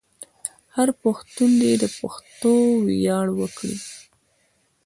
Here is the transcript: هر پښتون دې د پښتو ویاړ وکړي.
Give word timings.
هر 0.75 0.89
پښتون 1.03 1.51
دې 1.61 1.73
د 1.81 1.85
پښتو 1.99 2.53
ویاړ 2.85 3.27
وکړي. 3.39 3.77